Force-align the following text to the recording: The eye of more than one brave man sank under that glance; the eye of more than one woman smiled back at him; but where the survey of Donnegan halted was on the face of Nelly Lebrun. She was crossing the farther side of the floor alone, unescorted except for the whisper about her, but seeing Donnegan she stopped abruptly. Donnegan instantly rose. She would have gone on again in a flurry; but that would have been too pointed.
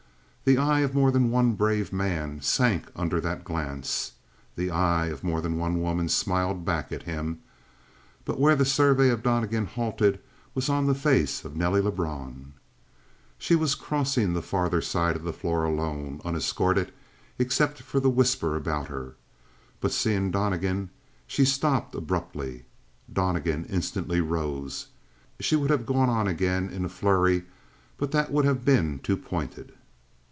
The 0.43 0.57
eye 0.57 0.79
of 0.79 0.93
more 0.95 1.11
than 1.11 1.29
one 1.31 1.53
brave 1.53 1.93
man 1.93 2.41
sank 2.41 2.91
under 2.95 3.21
that 3.21 3.43
glance; 3.45 4.13
the 4.57 4.69
eye 4.71 5.05
of 5.05 5.23
more 5.23 5.39
than 5.39 5.55
one 5.57 5.79
woman 5.79 6.09
smiled 6.09 6.65
back 6.65 6.91
at 6.91 7.03
him; 7.03 7.39
but 8.25 8.39
where 8.39 8.55
the 8.55 8.65
survey 8.65 9.09
of 9.09 9.21
Donnegan 9.23 9.65
halted 9.67 10.19
was 10.55 10.67
on 10.67 10.87
the 10.87 10.95
face 10.95 11.45
of 11.45 11.55
Nelly 11.55 11.79
Lebrun. 11.79 12.53
She 13.37 13.55
was 13.55 13.75
crossing 13.75 14.33
the 14.33 14.41
farther 14.41 14.81
side 14.81 15.15
of 15.15 15.23
the 15.23 15.31
floor 15.31 15.63
alone, 15.63 16.19
unescorted 16.25 16.91
except 17.39 17.81
for 17.83 17.99
the 18.01 18.09
whisper 18.09 18.55
about 18.57 18.87
her, 18.89 19.15
but 19.79 19.91
seeing 19.93 20.31
Donnegan 20.31 20.89
she 21.27 21.45
stopped 21.45 21.93
abruptly. 21.95 22.65
Donnegan 23.13 23.65
instantly 23.65 24.19
rose. 24.21 24.87
She 25.39 25.55
would 25.55 25.69
have 25.69 25.85
gone 25.85 26.09
on 26.09 26.27
again 26.27 26.67
in 26.67 26.83
a 26.83 26.89
flurry; 26.89 27.43
but 27.97 28.11
that 28.11 28.31
would 28.31 28.43
have 28.43 28.65
been 28.65 28.99
too 28.99 29.15
pointed. 29.15 29.73